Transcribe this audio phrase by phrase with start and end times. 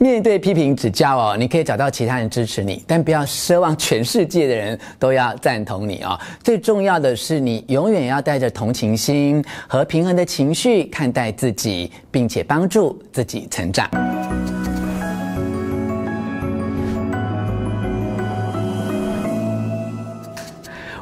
[0.00, 6.18] 面对批评指教哦，你可以找到其他人支持你，但不要奢望全世界的人都要赞同你哦。
[6.42, 13.88] 最重要的是，你永远要带着同情心和平衡的情绪看待自己，并且帮助自己成长。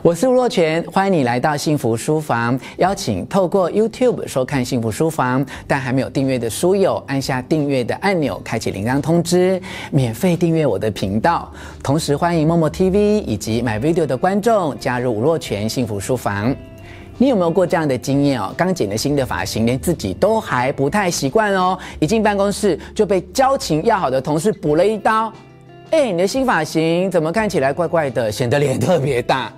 [0.02, 2.58] 我是吴若权，欢迎你来到幸福书房。
[2.78, 9.60] 邀请透过 YouTube 收看幸福书房，但还没有订阅的书友，按下订阅的按钮，开启铃铛通知，
[9.90, 11.52] 免费订阅我的频道。
[11.82, 12.96] 同时欢迎 Momo TV
[13.26, 16.56] 以及 My Video 的观众加入吴若权幸福书房。
[17.18, 18.54] 你有没有过这样的经验哦？
[18.56, 21.78] 刚剪了新的发型，连自己都还不太习惯哦。
[21.98, 25.30] 一进办公室就被交情要好的同事补了一刀。
[25.90, 29.52] 哎，你的新发型怎么看起来怪怪的，显得脸特别大？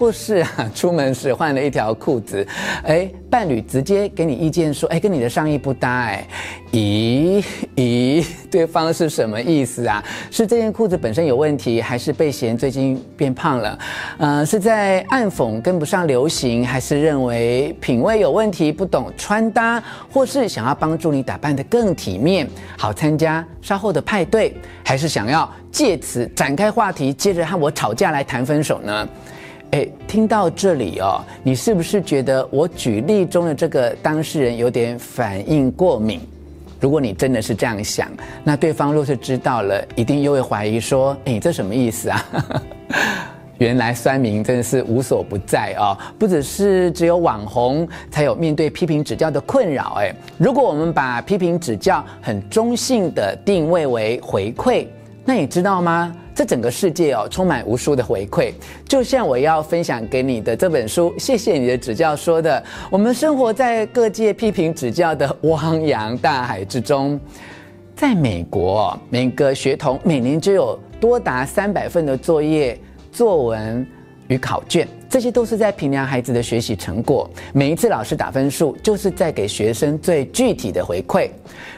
[0.00, 2.44] 或是啊，出门时换了一条裤子，
[2.84, 6.26] 哎，伴侣直接给你意见说，哎，跟你的上衣不搭，哎，
[6.72, 7.44] 咦
[7.76, 10.02] 咦，对方是什么意思啊？
[10.30, 13.78] 是这件裤子本身有问题，还是被嫌最近变胖了？
[14.16, 22.48] 呃，是在暗讽跟不上流行，还是认为品味有问题，不懂穿搭，或是想要帮助你打扮得更体面，
[22.78, 29.06] 好参加稍后的派对，还是想要借此展开话题，接着和我吵架来谈分手呢？
[29.72, 36.20] 哎，听到这里哦，你是不是觉得我举例中的这个当事人有点反应过敏？
[36.80, 38.10] 如果你真的是这样想，
[38.42, 42.26] 那对方若是知道了，一定又会怀疑说：“哎，这什么意思啊？”
[43.58, 49.98] 原来酸民真的是无所不在哦，不只是只有网红才有面对批评指教的困扰。
[49.98, 54.86] 哎，如果我们把批评指教很中性的定位为回馈，
[55.24, 56.12] 那你知道吗？
[56.40, 58.50] 这整个世界哦，充满无数的回馈，
[58.88, 67.20] 就像我要分享给你的这本书《谢谢你的指教》说的，我们生活在各界批评指教的汪洋大海之中。
[67.94, 72.80] 在美国，每个学童每年就有多达三百份的作业、
[73.12, 73.86] 作文
[74.28, 74.88] 与考卷。
[75.10, 77.28] 这些都是在评量孩子的学习成果。
[77.52, 81.28] 每一次老师打分数，就是在给学生最具体的回馈。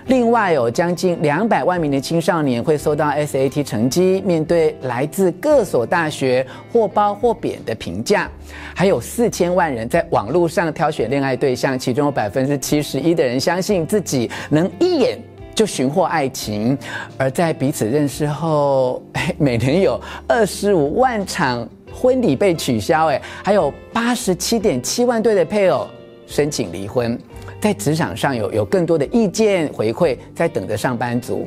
[0.08, 8.30] 另外，有将近两百万名的青少年会收到 SAT 成绩，面对来自各所大学或褒或贬的评价。
[8.74, 15.18] 还有四千万人在网络上挑选恋爱对象，其中有百分之七十一的人相信自己能一眼
[15.54, 16.76] 就寻获爱情。
[17.16, 19.02] 而在彼此认识后，
[19.38, 21.66] 每年有二十五万场。
[21.92, 25.86] 婚礼被取消，哎，还有八十七点七万对的配偶
[26.26, 27.18] 申请离婚，
[27.60, 31.46] 在职场上有有更多的意见回馈在等着上班族。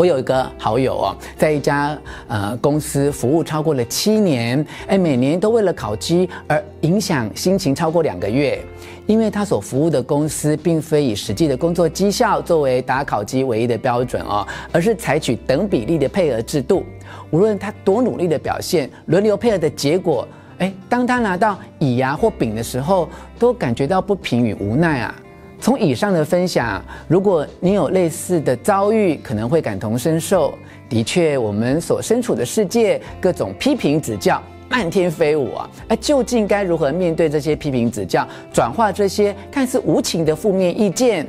[0.00, 1.94] 我有一个好友哦，在一家
[2.26, 8.58] 呃公司服务超过了七年，哎，每年都为了考绩而影响心情超过两个月，
[9.06, 16.82] 因为他所服务的公司并非以实际的工作绩效作为打考绩唯一的标准哦，而是采取等比例的配额制度。
[17.30, 20.26] 无论他多努力的表现，轮流配合的结果，
[20.60, 23.06] 哎，当他拿到乙啊或丙的时候，
[23.38, 25.14] 都感觉到不平与无奈啊。
[25.60, 30.54] 从以上的分享，如果你有类似的遭遇，可能会感同身受。
[30.88, 41.26] 的确，我们所身处的世界，各种批评指教漫天飞舞啊，哎，究竟该如何面对这些批评指教，转化这些看似无情的负面意见，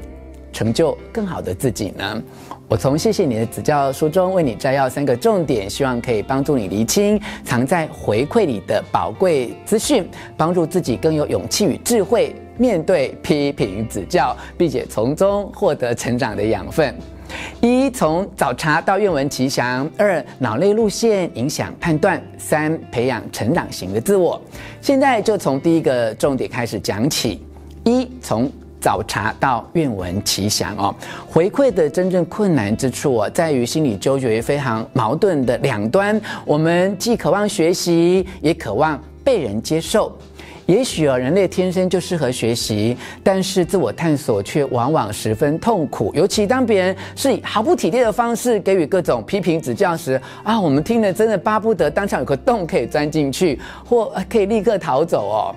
[0.54, 2.24] 成就更好的自己呢？
[2.68, 16.94] 我从谢谢你的指教书中为你摘要三个重点，希望可以帮助你厘清藏在回馈里的宝贵资讯，帮助自己更有勇气与智慧面对批评指教，并且从中获得成长的养分。
[17.60, 24.40] 一、从早茶到愿闻其详；二、脑内路线影响判断；三、培养成长型的自我。
[24.80, 27.44] 现在就从第一个重点开始讲起。
[27.84, 28.48] 一、从
[28.80, 30.94] 早茶到愿闻其详哦，
[31.28, 36.22] 回馈的真正困难之处哦，在于心理纠结非常矛盾的两端。
[36.46, 40.16] 我们既渴望学习，也渴望被人接受。
[40.72, 46.14] 也许哦，人类天生就适合学习，但是自我探索却往往十分痛苦。
[46.16, 55.56] 尤其当别人是以毫不体贴的方式给予各种批评指教时，啊，我们听了真的巴不得当场有个洞可以钻进去，或可以立刻逃走哦。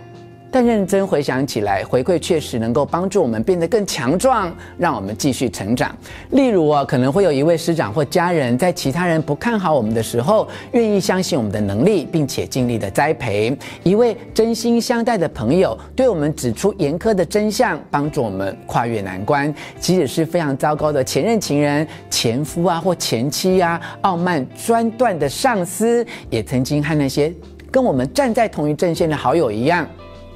[0.55, 5.93] 但认真回想起来，回馈确实能够帮助我们变得更强壮，让我们继续成长。
[6.31, 13.53] 例如啊，可能会有一位师长或家人，在其他人不看好我们的时候，愿意相信我们的能力，并且尽力的栽培；
[13.83, 19.53] 一位真心相待的朋友，对我们指出严苛的真相，帮助我们跨越难关。
[19.81, 27.35] 即使是非常糟糕的前任情人、前夫啊或前妻啊，傲慢专断的上司，也曾经和那些
[27.73, 29.85] 跟我们站在同一阵线的好友一样。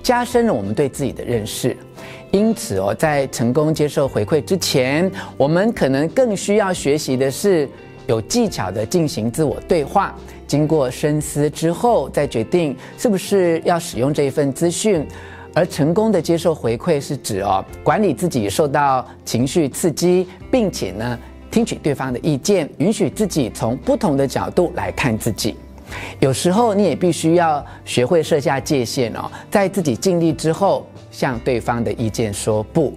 [0.02, 1.76] 加深了我们对自己的认识。
[2.30, 7.68] 因此哦，在成功接受回馈之前，我们可能更需要学习的是
[8.06, 10.14] 有技巧的进行自我对话，
[10.46, 15.06] 经过深思之后再决定是不是要使用这一份资讯。
[15.54, 21.18] 而成功的接受回馈是指哦，管理自己受到情绪刺激，并且呢，
[21.50, 25.56] 听取对方的意见，允许自己从不同的角度来看自己。
[26.20, 32.92] 有时候你也必须要学会设下界限哦，在自己尽力之后，向对方的意见说不。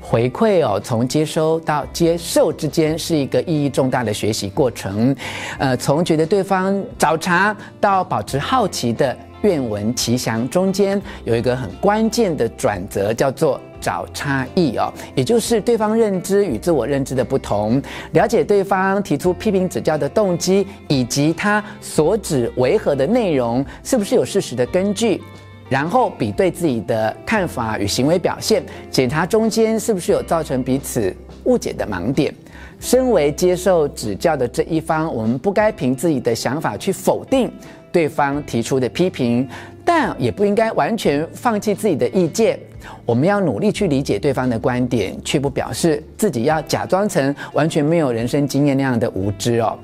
[0.00, 5.14] 回馈哦，从接收到接受之间是一个意义重大的学习过程。
[5.58, 17.80] 呃，从觉得对方找茬到保持好奇的愿闻其详，中间有一个很关键的转折，叫做找差异哦，也就是对方认知与自我认知的不同，
[18.14, 25.22] 了解对方提出批评指教的动机，以及他所指违和的内容是不是有事实的根据。
[25.68, 28.60] 然后比对自己的看法与行为表现，
[28.90, 32.34] 检查中间是不是有造成彼此误解的盲点。
[32.80, 37.48] 身为接受指教的这一方，我们不该凭自己的想法去否定
[37.92, 39.48] 对方提出的批评，
[39.84, 42.58] 但也不应该完全放弃自己的意见。
[43.04, 49.78] 我们要努力去理解对方的观点，却不表示自己要假装成完全没有人生经验那样的无知哦。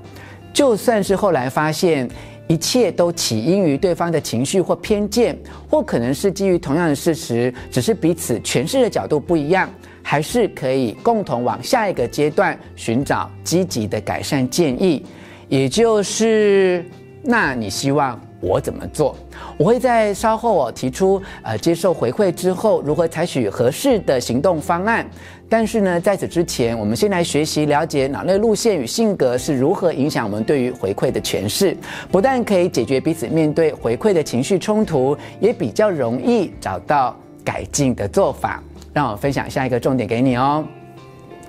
[0.52, 2.08] 就算是后来发现。
[2.48, 5.34] 一切都起因于对方的情绪或偏见，
[5.70, 9.70] 或可能是基于同样的事实，只是彼此诠释的角度不一样，
[10.02, 15.02] 还是可以共同往下一个阶段寻找积极的改善建议。
[15.48, 16.84] 也就是，
[17.22, 19.16] 那你希望我怎么做？
[19.56, 25.08] 我会在稍后我提出，呃，接受回馈之后如何采取合适的行动方案。
[25.48, 31.76] 但是呢，在此之前，我们先来学习了解脑内路线与性格是如何影响我们对于回馈的诠释。
[32.10, 38.62] 不但可以解决彼此面对回馈的情绪冲突，也比较容易找到改进的做法。
[38.92, 40.64] 让我分享下一个重点给你哦。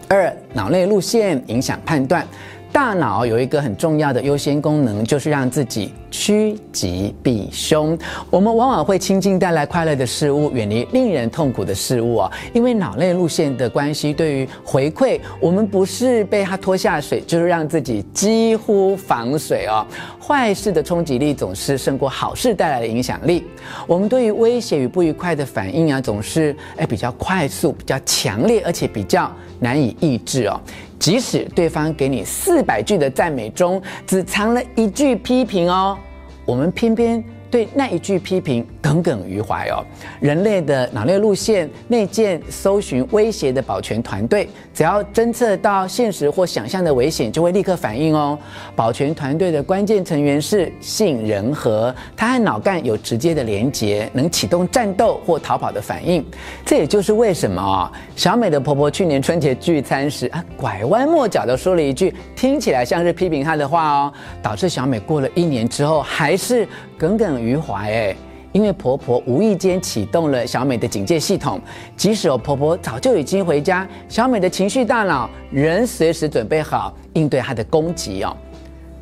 [0.10, 2.28] 二，脑内路线影响判断。
[2.74, 7.96] 大脑有一个很重要的优先功能，就是让自己趋吉避凶。
[8.32, 12.32] 我们往往会亲近带来快乐的事物，远离令人痛苦的事物啊。
[12.52, 19.86] 因为脑内路线的关系，对于回馈，我们不是被它拖下水，就是让自己几乎防水哦。
[20.20, 23.44] 坏事的冲击力总是胜过好事带来的影响力。
[23.86, 30.60] 我们对于威胁与不愉快的反应啊，总是诶比较快速、比较强烈，而且比较难以抑制哦。
[31.04, 35.98] 即使对方给你四百句的赞美中，只藏了一句批评哦，
[36.46, 37.22] 我们偏偏。
[37.54, 39.86] 对那一句批评耿耿于怀哦。
[40.20, 48.36] 人类的脑内路线内建搜寻威胁的保全团队，只要侦测到现实或想象的危险，就会立刻反应哦。
[48.76, 56.26] 保全团队的关键成员是杏仁核，它和脑干有直接的连接，能启动战斗或逃跑的反应。
[56.66, 66.68] 这也就是为什么啊，小美的婆婆去年春节聚餐时啊，拐弯抹角的说了一句听起来像是批评她的话哦，导致小美过了一年之后还是。
[67.04, 68.16] 耿耿于怀哎，
[68.54, 71.60] 因为婆婆无意间启动了小美的警戒系统，
[71.98, 78.34] 即使我婆婆早就已经回家，小美的情绪大脑仍随时准备好应对她的攻击哦。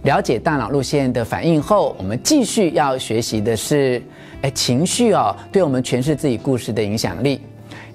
[0.01, 4.01] 了解大脑路线的反应后，我们继续要学习的是，
[4.42, 7.39] 哎，情绪哦，对我们诠释自己故事的影响力。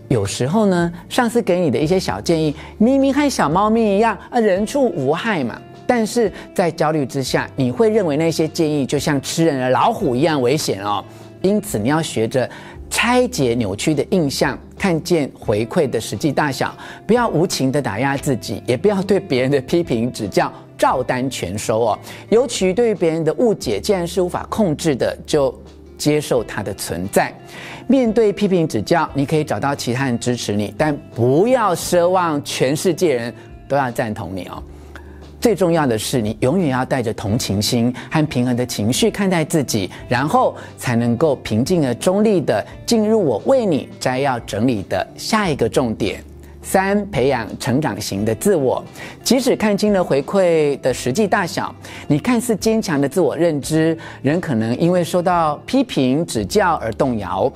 [0.07, 5.61] 有时候呢，上司给你的一些小建议，明明和小猫咪一样啊，人畜无害嘛。
[5.87, 11.05] 但是在焦虑之下，你会认为那些建议就像吃人的老虎一样危险哦。
[11.43, 12.49] 因此，你要学着
[12.91, 16.75] 拆解扭曲的印象，看见回馈的实际大小，
[17.07, 21.99] 不要无情的打压自己，也不要对别人的批评指教照单全收哦。
[22.31, 25.55] 尤其对于别人的误解，既然是无法控制的，就
[25.97, 27.33] 接受它的存在。
[27.87, 33.33] 面对批评指教，你可以找到其他人支持你，但不要奢望全世界人
[33.69, 34.61] 都要赞同你哦。
[35.47, 46.21] 最重要的是，你永远要带着同情心和平衡的情绪看待自己，然后才能够平静而中立地进入我为你摘要整理的下一个重点：
[46.63, 48.85] 三、培养成长型的自我。
[49.23, 51.73] 即使看清了回馈的实际大小，
[52.09, 57.49] 你看似坚强的自我认知，仍可能因为受到批评指教而动摇。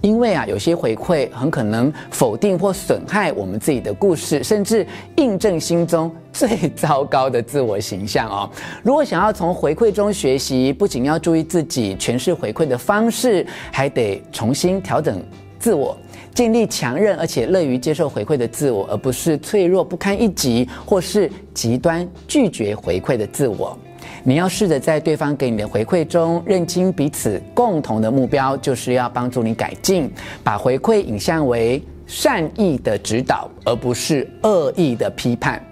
[0.00, 8.50] 因为啊，有些回馈很可能否定或损害我们自己的故事，甚至印证心中最糟糕的自我形象哦。
[8.82, 15.22] 如果想要从回馈中学习，不仅要注意自己诠释回馈的方式，还得重新调整
[15.58, 15.94] 自我，
[16.34, 23.78] 建立强韧而且乐于接受回馈的自我，而不是脆弱不堪一击或是极端拒绝回馈的自我。
[24.22, 30.10] 你要试着在对方给你的回馈中，认清彼此共同的目标，就是要帮助你改进，
[30.44, 35.62] 把回馈引向为善意的指导，而不是恶意的批判。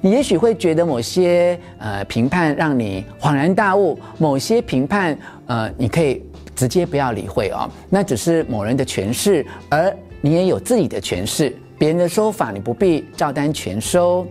[0.00, 5.16] 你也许会觉得某些呃评判让你恍然大悟，某些评判
[5.46, 6.22] 呃你可以
[6.54, 9.90] 直接不要理会哦，那只是某人的诠释，而
[10.20, 14.26] 你也有自己的诠释，别人的说法你不必照单全收。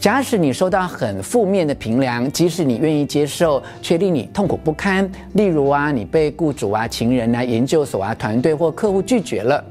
[0.00, 5.06] 假使你收到很负面的评量，即使你愿意接受，却令你痛苦不堪。
[5.34, 9.62] 例如啊，你被雇主啊、情人啊、研究所啊、团队或客户拒绝了，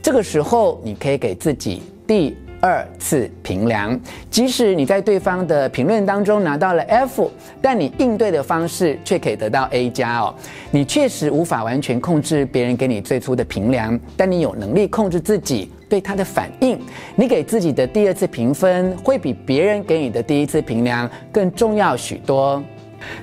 [0.00, 4.00] 这个时候你可以给自己第二次评量。
[4.30, 10.34] 即使你在对方的评论当中拿到了 F，但你应对的方式却可以得到 A 加哦。
[10.70, 15.70] 你确实无法完全控制别人给你最初的评量，但你有能力控制自己。
[15.94, 16.76] 对他的反应，
[17.14, 22.60] 你给自己的第二次评分会比别人给你的第一次评量更重要许多。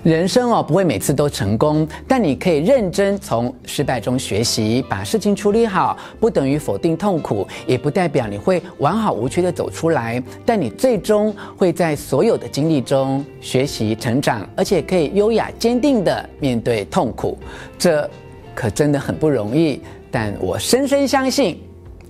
[0.03, 10.23] 人生哦，不会每次都成功，但你可以认真从失败中学习，把事情处理好，不等于否定痛苦，也不代表你会完好无缺的走出来。
[10.45, 17.37] 但你最终会在所有的经历中学习成长，而且可以优雅坚定的面对痛苦。
[17.77, 18.09] 这
[18.55, 21.61] 可真的很不容易，但我深深相信。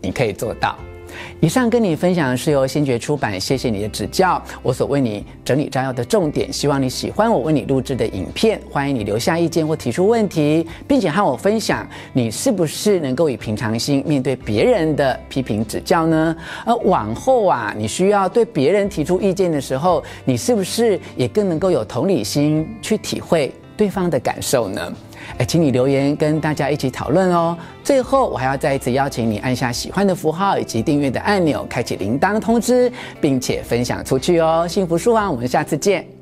[0.01, 0.75] 你可以做到。
[1.41, 4.41] 以上跟你分享的是由先觉出版，谢谢你的指教。
[4.63, 8.58] 我所为你整理摘要的重点，希望你喜欢我为你录制的影片。
[8.70, 16.34] 欢迎你留下意见或提出问题，并且和我分享你是不是能够以平常心面对别人的批评指教呢？
[16.65, 24.94] 而往后啊，你需要对别人提出意见的时候，你是不是也更能够有同理心去体会对方的感受呢？
[25.38, 27.58] 哎，请你留言跟大家一起讨论哦。
[27.84, 34.68] 最后，我还要再一次邀请你按下喜欢的符号以及订阅的按钮，开启铃铛通知，并且分享出去哦。
[34.68, 36.21] 幸福树啊，我们下次见。